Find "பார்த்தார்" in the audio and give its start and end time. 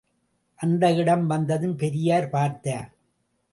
2.29-2.89